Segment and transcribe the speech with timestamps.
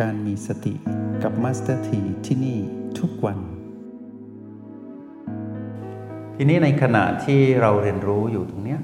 [0.00, 0.74] การมีสติ
[1.22, 2.58] กับมาสเตอร์ทีที่นี่
[2.98, 3.38] ทุกวัน
[6.36, 8.80] ทีนี้ในขณะที่เราเรียนรู้อยู่ตรงเนี้ย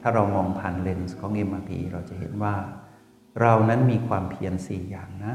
[0.00, 2.54] ถ้าเรามองผ่านเลนส์ของ MRP เราจะเห็นว่า
[3.40, 5.34] เรานั้นมีความเพียรสี่อย่างนะ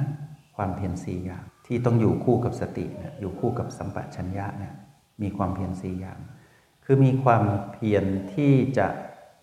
[0.56, 4.74] ความเพียรสี่อย่างที่ต้องอยู่คู่กับสติเนี่ยอยู่คู่กับสัมปชัญญะเนี่ย
[5.22, 6.20] มีความเพียรสี่อย่าง
[6.86, 8.88] คือมีความเพียรที่จะ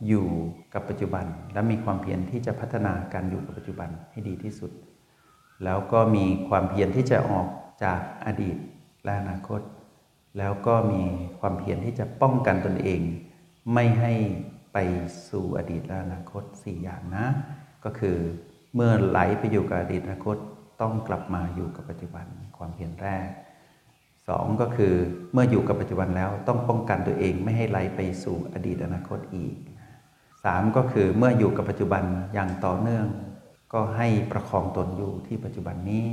[0.08, 0.28] อยู่
[0.74, 4.72] กับปัจจุบัน และมีความเพียรที่จะพัฒนาการอยู่กับปัจจุบันให้ดีที่สุด
[5.64, 7.46] แล้วก็มีความเพียรที่จะออก
[7.84, 8.56] จากอดีต
[9.04, 9.60] และอนาคต
[10.38, 11.02] แล้วก็มี
[11.40, 13.00] ความเพียรที่จะป้องกันตนเอง
[13.74, 14.12] ไม่ให้
[14.72, 14.78] ไป
[15.28, 17.26] สู่อดีตและอนาคต 4 อย่างนะ
[17.84, 18.16] ก็คือ
[18.74, 20.36] เมื่อไหลไปอยู่กับอดีตอนาคต
[20.80, 23.26] ต้องกลับมาอยู่กับปัจจุบันความเพียรแรก
[24.28, 24.94] สองก็คือ
[25.32, 29.54] เมื่ออยู่กับปัจจุบันแล้วต้องป้องกันตัวเองไม่ให้ไหลไปสู่อดีตอนาคตอีก
[30.44, 32.02] สามก็คือเมื่ออยู่กับปัจจุบัน
[32.34, 33.06] อย่างต่อเนื่อง
[33.72, 36.06] ก็ให้ประคองตนอยู่ที่ปัจจุบันนี้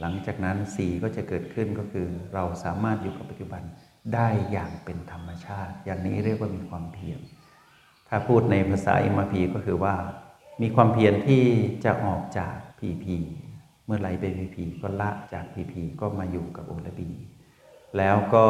[0.00, 3.62] หลังจากนั้นสีก็จะเกิดขึ้นก็คือ เราสามารถอยู่กับปัจจุบัน
[4.14, 7.20] ได้อย่างเป็นธรรมชาติ อย่างนี้เรียกว่ามีความเพียร
[8.08, 9.94] ถ้าพูดในภาษาอิมาพีก็คือว่า
[10.62, 11.42] มีความเพียรที่
[11.84, 13.16] จะออกจากพีพี
[13.86, 17.10] เมื่อไหลไปพีพีก็ละจากพีพีก็มาอยู่กับโอและบี
[17.98, 18.44] แล้วก็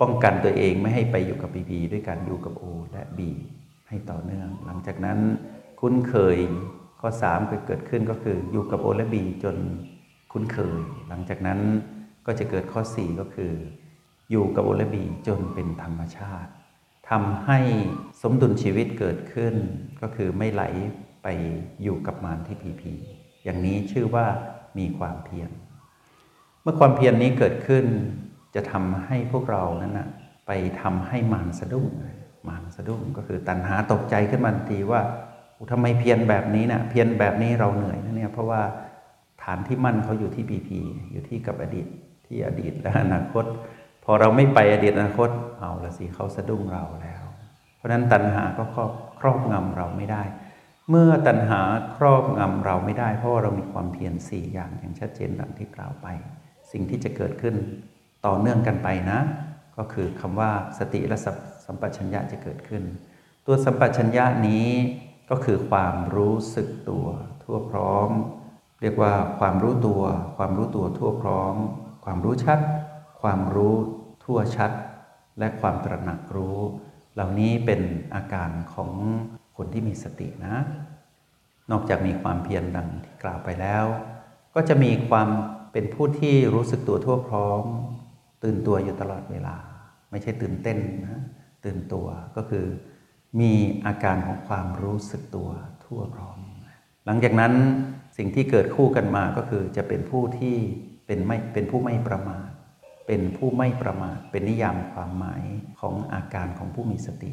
[0.00, 3.30] ป้องกันตัวเองไม่ให้ไปอยู่กับพีพีด้วยการอยู่กับโอและบี
[3.88, 5.18] ให้ต่อเนื่อง หลังจากนั้น
[5.80, 6.38] คุ้นเคย
[7.00, 9.56] ข้อ3เกิดขึ้นก็คืออยู่กับโอและบีจน
[10.32, 11.60] คุ้นเคย หลังจากนั้น
[12.26, 13.52] ก็จะเกิดข้อ 4 ก็คือ
[14.30, 16.50] อยู่กับโอและบีจนเป็นธรรมชาติ
[17.10, 17.58] ทำให้
[18.22, 19.54] สมดุลชีวิตเกิดขึ้น
[20.00, 20.62] ก็คือไม่ไหล
[21.22, 21.28] ไป
[21.82, 22.92] อยู่กับมารที่พีพี
[23.44, 24.26] อย่างนี้ชื่อว่า
[24.78, 25.50] มีความเพียร
[26.62, 27.84] เมื่อความเพียรนนี้เกิดขึ้น
[28.54, 30.08] จะทำให้พวกเรานั้นนะ
[30.46, 31.86] ไปทำให้มารสะดุ้ง
[32.48, 35.00] มารสะดุ้งก็คือตัณหาตกใจขึ้นมาทีว่า
[35.70, 38.62] ทำไมเพียรแบบนี้นะ่ะเพียรแบบนี้เราเหนื่อยนะเนี่ยเพราะว่า
[39.42, 40.78] ฐานที่มั่นเขาอยู่ที่ปีพี
[41.12, 41.86] อยู่ที่กับอดีต
[42.26, 43.44] ที่อดีตและอนาคต
[44.04, 47.22] พอเราไม่ไปอดีตอนาคตเอาละสิเขาสะดุ้งเราแล้ว
[47.76, 50.22] เพราะนั้นตัณหาก็ครอบครอบงำเราไม่ได้
[50.90, 51.60] เมื่อตัณหา
[51.96, 56.06] ครอบงำเราไม่ได้ เพราะาเรามีความเพียรสี่อย่างอย่างชัดเจนดังที่กล่าวไป
[56.72, 57.54] สิ่งที่จะเกิดขึ้น
[58.26, 59.20] ต่อเนื่องกันไปนะ
[59.76, 61.16] ก็คือคำว่าสติและ
[61.66, 62.82] สัมปชัญญะจะเกิดขึ้น
[63.46, 64.68] ตัวสัมปชัญญะนี้
[65.30, 67.06] ก็คือความรู้สึกตัว
[67.42, 68.10] ทั่วพร้อม
[68.80, 70.02] เรียกว่าความรู้ตัว
[70.36, 71.54] ความรู้ตัวทั่วพร้อม
[72.04, 72.58] ความรู้ชัด
[73.22, 73.74] ความรู้
[74.24, 74.72] ทั่วชัด
[75.38, 76.58] และความตระหนักรู้
[77.14, 77.80] เหล่านี้เป็น
[78.14, 78.90] อาการของ
[79.56, 80.56] คนที่มีสตินะ
[81.70, 83.84] นอกจากมีความเพียรดังที่กล่าวไปแล้ว
[84.54, 85.28] ก็จะมีความ
[85.72, 87.62] เป็นผู้ที่รู้สึกตัวทั่วพร้อม
[88.44, 89.56] ตื่นตัวอยู่ตลอดเวลา
[90.10, 91.20] ไม่ใช่ตื่นเต้นนะ
[91.64, 92.06] ตื่นตัว
[92.36, 92.64] ก็คือ
[93.40, 93.52] มี
[93.86, 95.50] อาการของความรู้สึกตัว
[95.84, 96.38] ทั่วพร้อม
[97.06, 97.52] หลังจากนั้น
[98.16, 100.56] สิ่งที่เกิดคู่กันมาก็คือจะเป็นผู้ที่
[101.06, 102.48] เป็นไม่เป็นผู้ไม่ประมาท
[103.06, 105.42] เป็นผู้ไม่ประมาท เป็นนิยามความหมาย
[105.80, 107.30] ของอาการของผู้มีสติ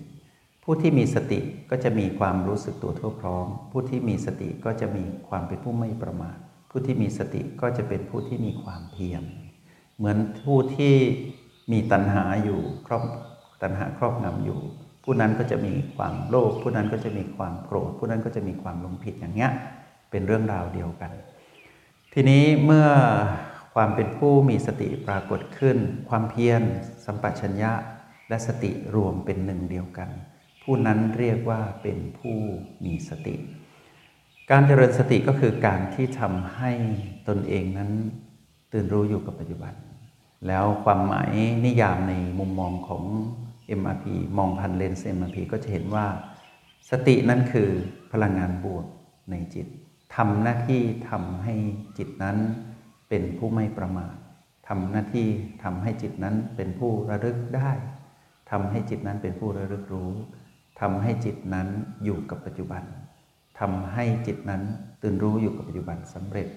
[0.63, 1.39] ผู้ที่มีสติ
[1.69, 6.37] ก็จะมีความรู้สึกตัวทั่วพร้อม ผู้ที่มีสติก็จะมีความเป็นผู้ไม่ประมาท
[6.69, 9.23] ผู้ที่มีสติก็จะเป็นผู้ที่มีความเพียร
[9.97, 10.95] เหมือนผู้ที่
[11.71, 13.03] มีตัณหาอยู่ครอบ
[13.61, 14.59] ตัณหาครอบงำอยู่
[15.05, 19.51] ผู้นั้นก็จะมีความโลภผู้นั้นก็จะมีความโกรธผู้นั้นก็จะมีความหลงผิดอย่างเงี้ย
[20.11, 21.11] เป็นเรื่องราวเดียวกัน
[22.13, 22.87] ทีนี้เมื่อ
[23.75, 25.77] ความเป็นผู้มีสติปรากฏขึ้น
[26.09, 26.61] ความเพียร
[27.05, 27.71] สัมปชัญญะ
[28.29, 30.09] และสติรวมเป็นหนึ่งเดียวกัน
[30.63, 32.37] ผู้นั้นเรียกว่าเป็นผู้
[32.85, 33.35] มีสติ
[34.51, 36.71] การเจริญสติก็คือการที่ทำให้
[37.27, 37.91] ตนเองนั้น
[38.71, 39.73] ตื่นรู้อยู่กับปัจจุบัน
[40.47, 41.31] แล้วความหมาย
[41.65, 43.03] นิยามในมุมมองของ
[43.79, 44.05] MRP
[44.37, 46.05] มองพันเลนส์ MRP ก็จะเห็นว่า
[46.89, 47.69] สตินั้นคือ
[48.11, 48.85] พลังงานบวก
[49.31, 49.67] ในจิต
[50.15, 51.55] ทำหน้าที่ทำให้
[51.97, 52.37] จิตนั้น
[53.09, 54.15] เป็นผู้ไม่ประมาท
[54.67, 55.27] ทำหน้าที่
[55.63, 57.71] ทำให้จิตนั้นเป็นผู้ระลึกได้
[58.51, 60.11] ทำให้จิตนั้นเป็นผู้ระลึกรู้
[60.81, 61.67] ทำให้จิตนั้น
[62.03, 62.83] อยู่กับปัจจุบัน
[63.59, 64.61] ทำให้จิตนั้น
[65.01, 66.47] ตื่นรู้อยู่กับปัจจุบันสำเร็จ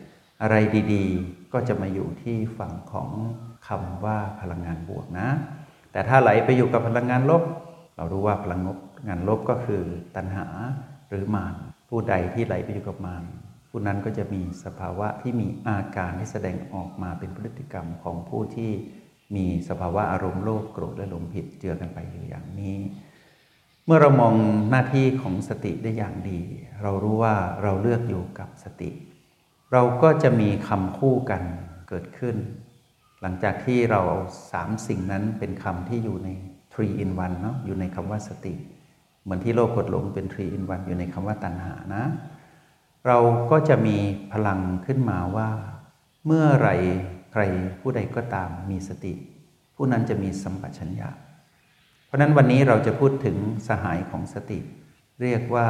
[0.43, 0.57] อะไร
[0.93, 3.11] ดี ๆ ก็จะมาอยู่ที่ฝั่งของ
[3.69, 5.29] คำว่าพลังงานบวกนะ
[5.93, 7.43] แต่ถ้าไหลไปอยู่กับพลังงานลบ
[7.97, 8.61] เรารู้ว่าพลัง
[9.09, 9.83] งานลบก็คือ
[10.17, 10.47] ตัณหา
[11.09, 11.55] หรือมาร
[11.89, 13.25] ผู้ใดที่ไหลไปอยู่กับมาร
[13.69, 18.71] ผู้นั้นก็จะมีสภาวะที่มีอาการที่แสดงออกมาเป็นพฤติกรรมของผู้ที่
[19.37, 22.79] มีสภาวะอารมณ์โลภโกรธและหลงผิดเจือกันไปอยู่อย่างนี้
[23.87, 24.35] เมื่อเรามอง
[24.71, 26.41] หน้าที่ของสติได้อย่างดี
[26.83, 28.91] เรารู้ว่าเราเลือกอยู่กับสติ
[29.73, 31.43] เราก็จะมีคำคู่กัน
[31.89, 32.37] เกิดขึ้น
[33.23, 34.21] หลังจากที่เราเอา
[34.53, 36.29] สามสิ่งนั้นเป็นคำที่อยู่ใน
[36.73, 38.55] three in one เนาะอยู่ในคำว่าสติ
[39.23, 42.05] เหมือนที่โลภกดหลงเป็น three in one อยู่ในคำว่าตัณหานะ
[43.07, 43.19] เรา
[43.51, 43.97] ก็จะมี
[44.33, 45.51] พลังขึ้นมาว่า
[46.27, 46.71] เมื่อไร
[47.33, 47.43] ใคร
[47.81, 49.13] ผู้ใดก็ตามมีสติ
[49.77, 51.09] ผู้นั้นจะมีสัมปชัญญะ
[52.07, 53.37] เพราะนั้นวันนี้เราจะพูดถึง
[53.69, 54.59] สหายของสติ
[55.23, 55.67] เรียกว่า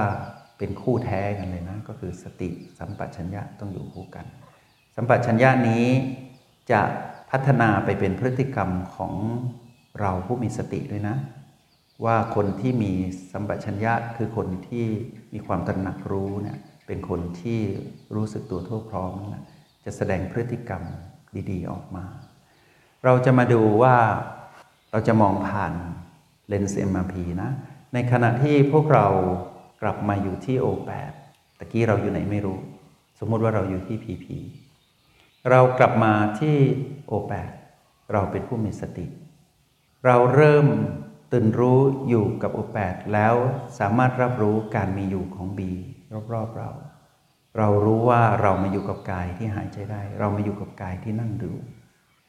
[0.58, 2.48] เป็นคู่แท้กันเลยนะ ก็คือสติ
[2.78, 4.26] สัมปชัญญะต้องอยู่คู่กัน
[4.96, 5.86] สัมปชัญญะนี้
[6.72, 6.82] จะ
[7.30, 9.14] พัฒนาไปเป็นพฤติกรรมของ
[10.00, 11.16] เราผู้มีสติด้วยนะ
[12.04, 12.92] ว่าคนที่มี
[13.32, 14.86] สัมปชัญญะคือคนที่
[15.32, 17.60] มีความตระหนักรู้เนี่ยเป็นคนที่
[18.14, 19.44] รู้สึกตัวทั่วพร้อมนะ
[19.84, 20.82] จะแสดงพฤติกรรม
[21.50, 22.04] ดีๆ ออกมา
[23.04, 23.96] เราจะมาดูว่า
[24.90, 25.72] เราจะมองผ่าน
[26.48, 27.50] เลนส์ MRP นะ
[27.94, 29.06] ในขณะที่พวกเรา
[29.82, 31.12] กลับมาอยู่ที่ O8
[31.58, 32.58] ตะกี้เราอยู่ไหนไม่รู้
[33.18, 34.26] สมมุติว่าเราอยู่ที่ PP
[35.50, 36.56] เรากลับมาที่
[37.10, 37.50] O8
[38.12, 39.06] เราเป็นผู้มีสติ
[40.06, 40.66] เราเริ่ม
[41.32, 42.78] ตื่นรู้อยู่กับ O8 แป
[43.12, 43.34] แล้ว
[43.78, 45.60] สามารถรับรู้การมีอยู่ของ B
[46.32, 46.70] รอบๆเรา
[47.58, 51.52] เรารู้ว่าเรามาอยู่กับกายที่หายใจได้ เรามาอยู่กับกายที่นั่งดู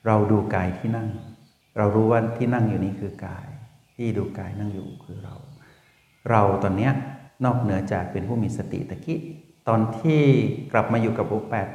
[0.05, 1.09] เราดูกายที่นั่ง
[1.77, 3.47] เรารู้ว่าที่นั่งอยู่นี้คือกาย
[3.95, 5.35] ที่ดูกายนั่งอยู่คือเรา
[6.29, 6.93] เราตอนเนี้ย
[7.45, 9.19] นอกเหนือจากเป็นผู้มีสติตะกี้
[9.67, 10.21] ตอนที่
[10.71, 11.69] กลับมาอยู่กับ O8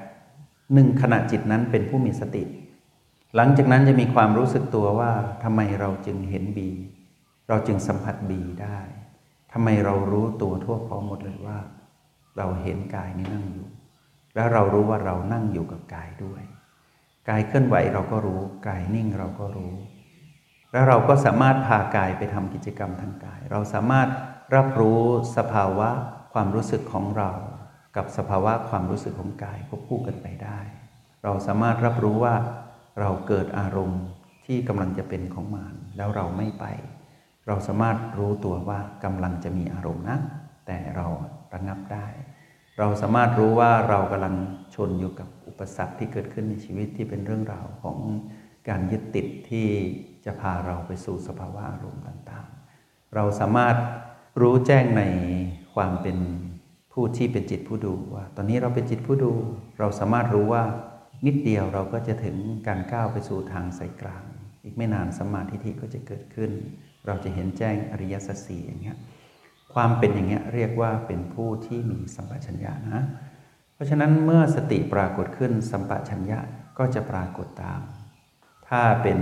[0.73, 2.45] หนึ่งขณะจิตนั้นเป็นผู้มีสติ
[3.37, 5.13] หลังจากนั้นจะมีความรู้สึกตัวว่า
[5.43, 6.71] ทำไมเราจึงเห็นบี
[7.49, 8.79] เราจึงสัมผัสบีได้
[9.53, 11.59] ทำไมเรารู้ตัวทั่วพร้อมหมดเลยว่า
[12.37, 13.69] เราเห็นกายนี้นั่งอยู่
[14.35, 16.43] แล้วเรารู้ว่าเรานั่งอยู่กับกายด้วย
[17.29, 19.75] กายเคลื่อนไหวเราก็รู้ กายนิ่งเราก็รู้
[20.73, 24.09] แล้วเราก็สามารถพากายไปทำกิจกรรมทางกาย เราสามารถ
[24.55, 25.01] รับรู้
[25.37, 25.91] สภาวะ
[26.33, 27.31] ความรู้สึกของเรา
[27.97, 30.59] กับสภาวะความรู้สึกของกายควบคู่กันไปได้
[31.25, 32.37] เราสามารถรับรู้ว่า
[33.01, 34.03] เราเกิดอารมณ์
[34.47, 36.65] ที่กำลังจะเป็นของมานแล้วเราไม่ไป
[37.47, 40.19] เราสามารถรู้ตัวว่ากำลังจะมีอารมณ์นะ
[40.67, 41.07] แต่เรา
[41.55, 42.07] ระงับได้
[42.79, 44.35] เราสามารถรู้ว่าเรากำลัง
[44.75, 47.99] ชนอยู่กับอุปสรรคที่เกิดขึ้นในชีวิตที่เป็นเรื่องราวของ
[48.69, 49.69] การยึดติดที่
[50.25, 53.77] จะพาเราไปสู่สภาวะอารมณ์ต่างๆ เราสามารถ
[54.41, 55.03] รู้แจ้งใน
[55.75, 56.19] ความเป็น
[56.95, 59.33] ผู้ที่เป็นจิตผู้ดูว่า ตอนนี้เราเป็นจิตผู้ดู
[59.79, 60.63] เราสามารถรู้ว่า
[61.27, 62.37] นิดเดียวเราก็จะถึง
[62.67, 64.23] การก้าวไปสู่ทางสายกลาง
[64.65, 66.51] อีกไม่นานสมาธิก็จะเกิดขึ้น
[67.07, 68.97] เราจะเห็นแจ้งอริยสัจสี่อย่างเงี้ย
[69.75, 73.03] ความเป็นอย่างเงี้ยเรียกว่าเป็นผู้ที่มีสัมปชัญญะนะ
[73.75, 76.39] เพราะฉะนั้นเมื่อสติปรากฏขึ้นสัมปชัญญะ
[76.79, 77.81] ก็จะปรากฏตาม
[78.69, 79.21] ถ้าเป็น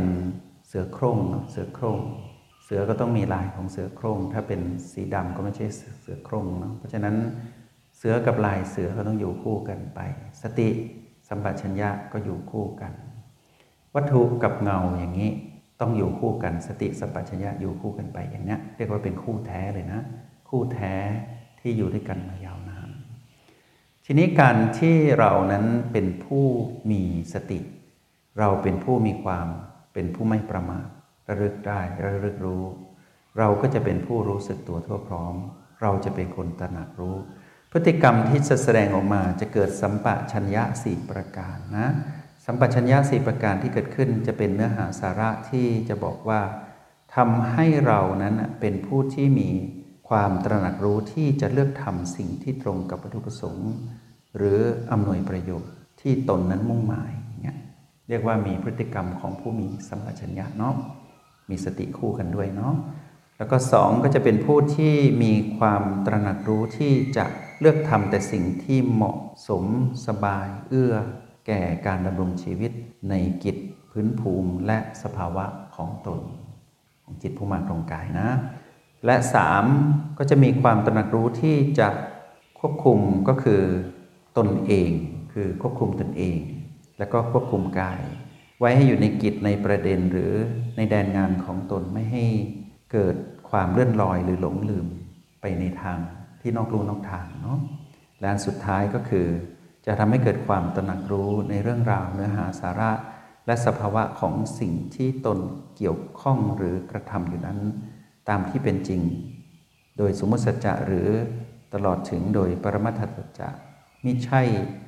[0.67, 1.19] เสือโคร่ง
[1.51, 2.01] เสือโคร่ง
[2.65, 4.61] เสือก็ต้องมีลายของเสือโคร่งถ้าเป็น
[4.93, 5.67] สีดำก็ไม่ใช่
[6.01, 7.17] เสือโคร่งเนาะเพราะฉะนั้น
[8.05, 10.01] เสือกับลายเสือก็ต้องอยู่คู่กันไป
[10.43, 10.69] สติ
[11.29, 12.93] สัมปชัญญะก็อยู่คู่กัน
[13.95, 15.31] วัตถุกับเงาอย่างนี้
[15.81, 20.01] ต้องอยู่คู่กัน สติสัมปชัญญะอยู่คู่กันไปอย่างนี้เรียกว่าเป็นคู่แท้เลยนะ
[20.49, 20.95] คู่แท้
[21.61, 22.89] ที่อยู่ด้วยกันมายาวนาน
[24.05, 26.45] ทีนี้การที่เรานั้นเป็นผู้
[26.91, 27.03] มี
[27.35, 27.61] สติ
[28.39, 29.47] เราเป็นผู้มีความ
[29.95, 30.87] เป็นผู้ไม่ประมาท
[31.29, 32.65] ระลึกได้ระลึกรู้
[33.39, 35.35] เราก็จะเป็นผู้รู้สึกตัวทั่วพร้อม
[35.83, 37.17] เราจะเป็นคนตระหนักรู้
[37.75, 41.89] พฤติกรรมที่จะแสดงออกมาจะเกิดสัมปชัญญะสี่ประการนะ
[42.45, 46.41] สัมปชัญญะสี่ประการที่เกิดขึ้นจะเป็นเนื้อหาสาระที่จะบอกว่า
[47.15, 49.51] ทำให้เรานั้นเป็นผู้ที่มี
[50.09, 53.73] ความตระหนักรู้ที่จะเลือกทำสิ่งที่ตรงกับวัตถุประสงค์
[54.37, 54.59] หรือ
[54.93, 57.57] อำนวยประโยชน์ที่ตนนั้นมุ่งหมายเนี่ย
[58.09, 60.75] เรียกว่ามีพฤติกรรมของผู้มีสัมปชัญญะเนาะ
[61.51, 62.75] มีสติคู่กันด้วยเนาะ
[63.39, 67.25] แล้วก็สองก็จะเป็นผู้ที่มีความตระหนักรู้ที่จะ
[67.63, 69.65] เลือกทำแต่สิ่งที่เหมาะสม
[70.07, 70.95] สบาย เอื้อ
[71.47, 72.73] แก่การดำรงชีวิต
[73.11, 73.15] ใน
[73.45, 73.57] กิจ
[73.91, 75.45] พื้นภูมิและสภาวะ
[75.77, 76.21] ของตน
[77.05, 78.29] ของจิตผู้มาตรงกายนะ
[79.07, 79.65] และสาม
[80.19, 81.89] ก็จะมีความตระหนักรู้ที่จะ
[82.59, 83.63] ควบคุมก็คือ
[84.39, 84.91] ตนเอง
[85.33, 86.39] คือควบคุมตนเอง
[86.99, 88.01] แล้วก็ควบคุมกาย
[88.59, 90.33] ไว้ให้อยู่ในกิจในประเด็นหรือ
[90.77, 92.27] ในแดนงานของตนไม่ให้
[92.93, 93.17] เกิด
[93.51, 94.87] ความเลื่อนลอยหรือหลงลืม
[95.41, 95.99] ไปในทาง
[96.43, 97.59] ที่นอกลู่นอกทางเนาะ
[98.21, 99.27] และอันสุดท้ายก็คือ
[99.87, 102.93] จะทำให้เกิดความตระหนักรู้ในเรื่องราวเนื้อหาสาระ
[103.47, 105.39] และสภาวะของสิ่งที่ตน
[105.77, 107.59] เกี่ยวข้องหรือกระทำอยู่นั้น
[108.29, 109.01] ตามที่เป็นจริง
[109.99, 111.09] โดยสมมติสัจจะหรือ
[111.75, 113.51] ตลอดถึงโดยปรมัตถสัจจะ
[114.03, 114.43] ไม่ใช่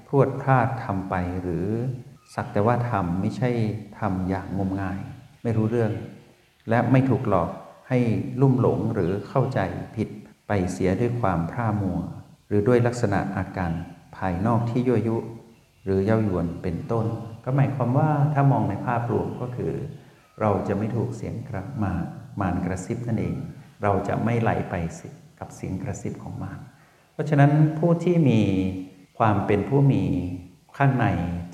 [0.07, 1.67] พรวดพลาดทำไปหรือ
[2.35, 3.51] สักแต่ว่าทำไม่ใช่
[3.99, 4.99] ทำอย่างงมงาย
[5.43, 5.93] ไม่รู้เรื่อง
[6.69, 7.51] และไม่ถูกหลอก
[7.89, 7.99] ให้
[8.41, 9.61] ลุ่มหลงหรือเข้าใจ
[9.97, 10.09] ผิด
[10.49, 11.99] ไปเสียด้วยความพร่ามัว
[12.47, 13.73] หรือด้วยลักษณะอาการ
[14.17, 15.17] ภายนอกที่ยั่วยุ
[15.85, 17.07] หรือเย้ายวนเป็นต้น
[17.45, 19.73] ก็หมายความว่าถ้ามองในภาพรวมก็คือ
[20.41, 21.93] เราจะไม่ถูกเสียงกระมา
[22.41, 23.35] มานกระซิบนั่นเอง
[23.83, 24.75] เราจะไม่ไหลไป
[25.39, 26.61] กับเสียงกระซิบของมาร
[27.13, 28.41] เพราะฉะนั้นผู้ที่มี
[29.19, 30.05] ความเป็นผู้มี
[30.77, 31.07] ข้างใน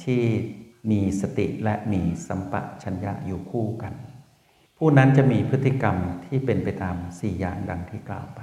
[0.05, 0.23] ที่
[0.91, 3.95] มีสติและมีสัมปชัญญะอยู่คู่กัน
[4.79, 8.41] ผู้นั้นจะมีพฤติกรรมที่เป็นไปตามสี่อย่างดังที่กล่าวไป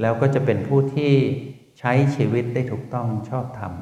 [0.00, 1.12] แล้วก็จะเป็นผู้ที่
[1.78, 3.72] ใช้ชีวิตได้ถูกต้องชอบธรรม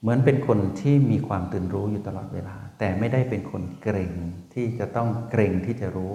[0.00, 4.12] เหมือนเป็นคนที่มีความตื่นรู้อยู่ตลอดเวลา แต่ไม่ได้เป็นคนเกรง
[4.54, 6.12] ที่จะต้องเกรงที่จะรู้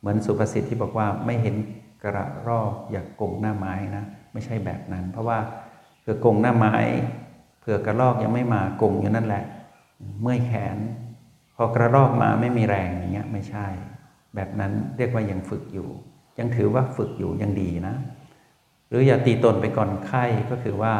[0.00, 1.56] เหมือนสุภาษิตที่บอกว่าไม่เห็น
[2.04, 5.38] กระรอกอย่ากกงหน้าไม้นะ ไม่ใช่แบบนั้น เพราะว่า
[6.00, 6.74] เผื่อกงหน้าไม้
[7.60, 9.44] เผื่อกระรอกยังไม่มากงอยู่นั่นแหละ
[10.22, 10.78] เมื่อยแขน
[11.56, 13.66] พอกระรอกมาไม่มีแรงอย่างเงี้ยไม่ใช่
[14.34, 15.88] แบบนั้นเรียกว่ายังฝึกอยู่
[16.38, 17.94] ยังถือว่าฝึกอยู่ยังดีนะ
[18.88, 20.94] หรืออย่าตีตนไปก่อนไข้ก็คือว่า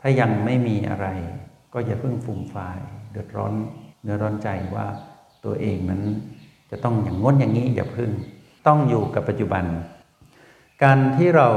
[0.00, 1.06] ถ้ายังไม่มีอะไร
[1.72, 2.78] ก็อย่าเพิ่งฟุ่มฟาย
[3.10, 3.52] เดือดร้อน
[4.02, 4.86] เนื้อร้อนใจว่า
[5.44, 6.02] ตัวเองนั้น
[6.70, 8.10] จะต้องอย่างง้นอย่างนี้อย่าพึ่ง
[8.66, 9.64] ต้องอยู่กับปัจจุบัน
[10.82, 11.48] การที่เรา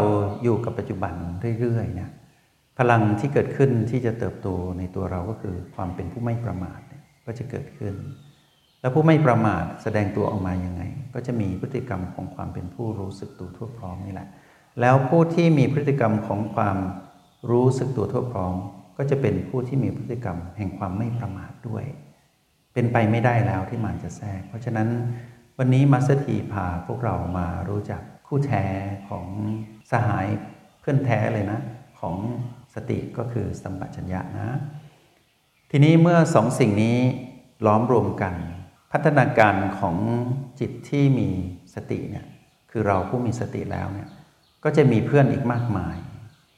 [0.44, 1.14] อยู่กับปัจจุบัน
[1.60, 2.12] เรื่อยๆเนี่ย
[2.80, 4.48] พลังที่เกิดขึ้นที่จะเติบโต
[4.78, 6.80] ในตัวเราก็คือความเป็นผู้ไม่ประมาท
[7.26, 7.94] ก็จะเกิดขึ้น
[8.82, 10.84] แล้วผู้ไม่ประมาทแสดงตัวออกมายังไง
[11.14, 14.28] ก็จะมีพฤติกรรมของความเป็นผู้รู้สึกตัวทั่วพร้อมนี่แหละ
[14.80, 16.78] แล้วผู้ที่มีพฤติกรรมของความ
[17.50, 18.56] รู้สึกตัวทั่วพร้อม
[18.98, 21.86] ก็จะเป็นผู้ที่มีพฤติกรรมแห่งความไม่ประมาทด้วย
[22.74, 24.90] เป็นไปไม่ได้แล้วที่มันจะแทรก เพราะฉะนั้น
[25.58, 28.66] วันนี้มาสถีพาพวกเรามารู้จักคู่แท้
[29.10, 29.28] ของ
[29.92, 30.28] สหาย
[30.80, 31.60] เพื่อนแท้เลยนะ
[32.00, 32.18] ของ
[32.74, 34.50] สติก็คือสัมปชัญญะนะ
[35.72, 36.98] ทีนี้เมื่อสองสิ่งนี้
[37.66, 38.34] ล้อมรวมกัน
[38.92, 39.98] พัฒนาการของ
[40.60, 41.30] จิตที่มี
[41.76, 42.26] สติเนี่ย
[42.72, 44.10] คือเราผู้มีสติแล้วเนี่ย
[44.64, 45.98] ก็จะมีเพื่อนอีกมากมาย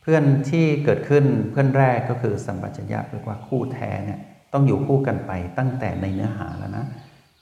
[0.01, 4.19] เพื่อนที่เกิดขึ้นเพื่อนแรกก็คือสัมปชัญญะเรียกว่าคู่แท้เนี่ย
[4.53, 6.85] ต้องอยู่คู่กันไปตั้งแต่ในเนื้อหาแล้วนะ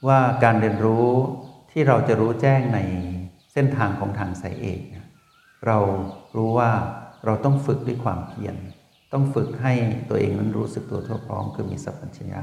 [0.07, 1.07] ว่าการเรียนรู้
[1.71, 2.79] ที่เราจะรู้แจ้งใน
[3.53, 5.05] เส้นทางของทางสายเอกเนี่ย
[5.65, 5.77] เรา
[6.35, 6.71] รู้ว่า
[7.25, 8.55] เราต้องฝึกด้วยความเพียร
[9.13, 9.73] ต้องฝึกให้
[10.09, 12.41] ตัวเองนั้นรู้สึกตัวทั่วพร้อมคือมีสัพพัญญะ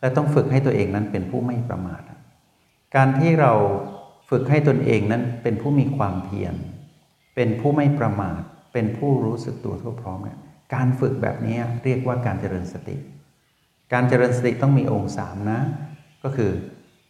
[0.00, 2.02] และต้องฝึกให้ตัวเองนั้นเป็นผู้ไม่ประมาท
[2.96, 3.52] การที่เรา
[4.30, 6.54] ฝึกให้ตนเองนั้นเป็นผู้มีความเพียร
[7.34, 8.40] เป็นผู้ไม่ประมาท
[8.72, 10.38] เป็นผู้รู้สึกตัวทั่วพร้อมเนี่ย
[10.74, 12.96] การฝึกแบบนี้เรียกว่าการเจริญสติ
[13.92, 15.60] การเจริญสติต้องมีองค์สามนะ
[16.22, 16.50] ก็คือ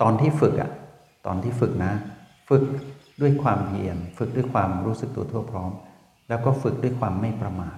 [0.00, 0.70] ตอนที่ฝึกอะ
[1.26, 1.92] ตอนที่ฝึกนะ
[2.48, 2.62] ฝึก
[3.20, 5.72] ด้วยความเพียรฝึกด้วยความรู้สึกตัวทั่วพร้อม
[6.28, 7.76] แล้วก็ฝึกด้วยความไม่ประมาท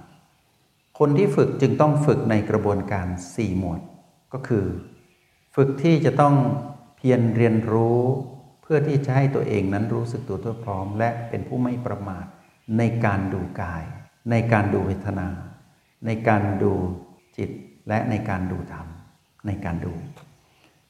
[0.99, 3.81] คนที่ฝึกจึงต้องฝึกในกระบวนการสี่หมวด
[4.33, 4.65] ก็คือ
[5.55, 6.35] ฝึกที่จะต้อง
[6.97, 8.01] เพียรเรียนรู้
[8.63, 12.25] เพื่อที่จะให้ตัวเองนั้นรู้สึกตัวทั่วพร้อม และเป็นผู้ไม่ประมาท
[12.77, 13.83] ในการดูกาย
[14.31, 15.27] ในการดูเวทนา
[16.05, 16.73] ในการดู
[17.37, 17.49] จิต
[17.87, 18.87] และในการดูธรรม
[19.47, 19.93] ในการดู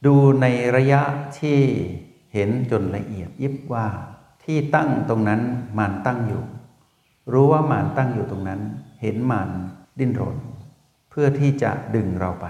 [0.05, 1.01] ดูในระยะ
[1.39, 1.59] ที่
[2.33, 3.87] เห็นจนละเอียดยิบว่า
[4.43, 5.41] ที่ตั้งตรงนั้น
[5.77, 6.43] มานตั้งอยู่
[7.31, 8.61] รู้ว่ามานตั้งอยู่ตรงนั้น
[9.01, 9.49] เห็นมาน
[9.99, 10.37] ดิ้นรน
[11.09, 12.47] เพื่อที่จะดึงเราไป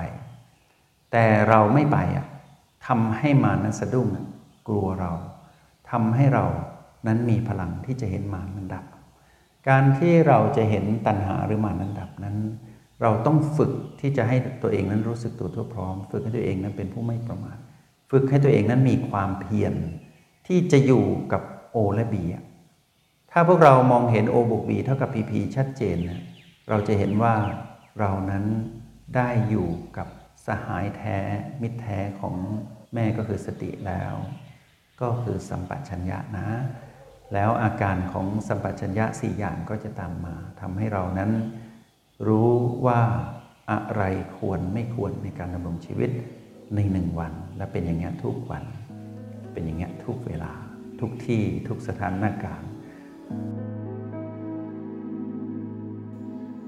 [1.12, 2.28] แต่เราไม่ไปอะ
[2.86, 4.08] ทำให้มานนั้นสะดุ้ง
[4.68, 5.12] กลัวเรา
[5.92, 6.46] ทำให้เรา
[7.08, 8.86] นั้นมีพลังที่จะเห็นมานนั้นดับ
[9.70, 12.38] การที่เราจะเห็นตัณหาหรือมานนั้นดับนั้น
[13.02, 17.58] เราต้องฝึกที่จะให้ตัวเองนั้นรู้สึกตัวทั่วพร้อม ฝึกให้ตัวเองนั้นเป็นผู้ไม่ประมาท
[18.12, 19.74] ฝึกให้ตัวเองนั้นมีความเพียร
[20.48, 21.42] ที่จะอยู่กับ
[21.72, 22.24] โอและบี
[23.32, 26.22] ถ้าพวกเรามองเห็นโอบวกบีเท่ากับพีพีชัดเจนนะ
[26.70, 27.36] เราจะเห็นว่า
[28.00, 28.46] เรานั้น
[29.16, 29.68] ได้อยู่
[29.98, 30.08] กับ
[30.48, 31.18] สหายแท้
[31.62, 32.36] มิตรแท้ของ
[32.94, 34.14] แม่ก็คือสติแล้ว
[35.04, 36.48] ก็คือสัมปชัญญะนะ
[37.34, 41.32] แล้วอาการของสัมปชัญญะสี่อย่างก็จะตามมาทำให้เรานั้น
[42.28, 42.52] รู้
[42.86, 43.02] ว่า
[43.72, 44.02] อะไร
[44.38, 46.12] ควรไม่ควรในการดำรงชีวิต
[46.76, 48.64] ในหนึ่งวัน และเป็นอย่างนี้ยทุกวัน
[49.54, 50.52] เป็นอย่างนี้ยทุกเวลา
[51.00, 52.72] ทุกที่ทุกสถานการณ์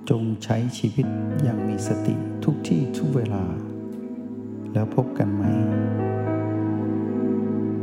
[0.10, 1.08] จงใช้ชีวิต
[1.44, 2.16] อย่างมีสติ
[2.46, 3.44] ทุกที่ทุกเวลา
[4.74, 5.44] แล้วพบกันใหม่